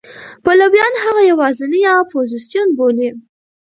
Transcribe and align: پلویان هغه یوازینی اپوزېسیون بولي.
پلویان 0.43 0.93
هغه 1.03 1.21
یوازینی 1.31 1.81
اپوزېسیون 1.99 2.67
بولي. 2.77 3.09